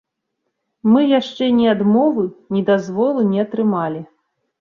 Мы 0.93 1.01
яшчэ 1.19 1.49
ні 1.57 1.67
адмовы, 1.73 2.23
ні 2.57 2.61
дазволу 2.71 3.27
не 3.35 3.39
атрымалі. 3.45 4.01